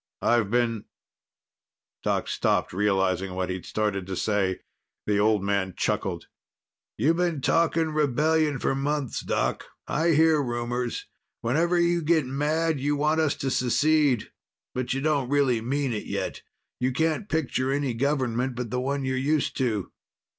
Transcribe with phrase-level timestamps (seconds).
[0.23, 0.85] "I've been"
[2.03, 4.61] Doc stopped, realizing what he'd started to say.
[5.05, 6.25] The old man chuckled.
[6.97, 9.67] "You've been talking rebellion for months, Doc.
[9.85, 11.05] I hear rumors.
[11.41, 14.31] Whenever you get mad, you want us to secede.
[14.73, 16.41] But you don't really mean it yet.
[16.79, 19.91] You can't picture any government but the one you're used to."